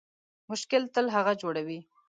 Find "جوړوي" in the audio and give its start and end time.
1.41-1.79